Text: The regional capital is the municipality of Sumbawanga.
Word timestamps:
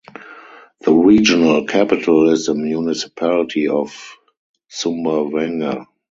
The 0.79 0.91
regional 0.93 1.67
capital 1.67 2.31
is 2.31 2.47
the 2.47 2.55
municipality 2.55 3.67
of 3.67 3.93
Sumbawanga. 4.67 5.85